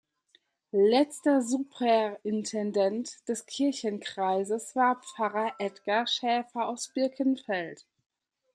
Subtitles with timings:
[0.71, 7.85] Letzter Superintendent des Kirchenkreises war Pfarrer Edgar Schäfer aus Birkenfeld.